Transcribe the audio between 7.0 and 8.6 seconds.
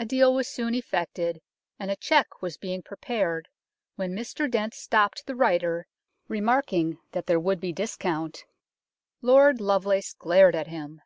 that there would be discount.